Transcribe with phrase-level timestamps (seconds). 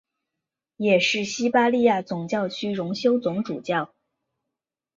[0.77, 1.19] 也是
[1.53, 3.93] 巴西利亚总教区荣休总主教。